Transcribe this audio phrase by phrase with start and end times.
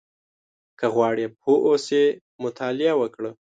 [0.79, 2.03] •که غواړې پوه اوسې،
[2.43, 3.31] مطالعه وکړه.